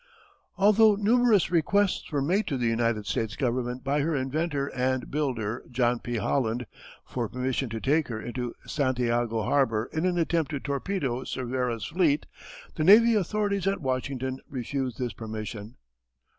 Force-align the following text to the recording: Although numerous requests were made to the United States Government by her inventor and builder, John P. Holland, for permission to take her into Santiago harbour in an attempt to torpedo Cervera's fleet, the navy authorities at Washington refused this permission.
Although 0.57 0.95
numerous 0.95 1.51
requests 1.51 2.11
were 2.11 2.23
made 2.23 2.47
to 2.47 2.57
the 2.57 2.65
United 2.65 3.05
States 3.05 3.35
Government 3.35 3.83
by 3.83 4.01
her 4.01 4.15
inventor 4.15 4.65
and 4.69 5.11
builder, 5.11 5.63
John 5.69 5.99
P. 5.99 6.15
Holland, 6.17 6.65
for 7.05 7.29
permission 7.29 7.69
to 7.69 7.79
take 7.79 8.07
her 8.07 8.19
into 8.19 8.55
Santiago 8.65 9.43
harbour 9.43 9.91
in 9.93 10.07
an 10.07 10.17
attempt 10.17 10.49
to 10.49 10.59
torpedo 10.59 11.23
Cervera's 11.23 11.85
fleet, 11.85 12.25
the 12.73 12.83
navy 12.83 13.13
authorities 13.13 13.67
at 13.67 13.79
Washington 13.79 14.39
refused 14.49 14.97
this 14.97 15.13
permission. 15.13 15.75